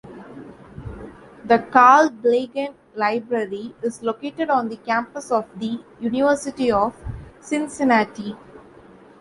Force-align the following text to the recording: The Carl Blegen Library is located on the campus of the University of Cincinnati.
The 1.45 1.59
Carl 1.71 2.09
Blegen 2.09 2.73
Library 2.95 3.75
is 3.83 4.01
located 4.01 4.49
on 4.49 4.67
the 4.67 4.77
campus 4.77 5.31
of 5.31 5.45
the 5.59 5.77
University 5.99 6.71
of 6.71 6.95
Cincinnati. 7.39 8.35